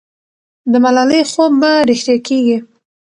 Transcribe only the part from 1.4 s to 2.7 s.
به رښتیا کېږي.